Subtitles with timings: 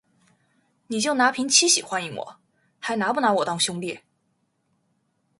[0.87, 2.37] 你就拿瓶七喜欢迎我，
[2.79, 3.99] 还拿不拿我当兄弟